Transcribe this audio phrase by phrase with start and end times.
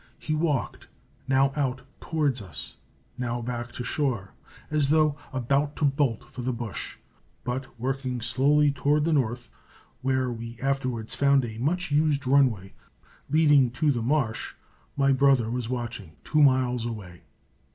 [0.17, 0.87] He walked,
[1.27, 2.77] now out toward us,
[3.19, 4.33] now back to shore,
[4.71, 6.97] as though about to bolt for the bush,
[7.43, 9.51] but working slowly toward the north,
[10.01, 12.73] where we afterwards found a much used runway,
[13.29, 14.55] leading to the marsh
[14.97, 17.21] my brother was watching, two miles away.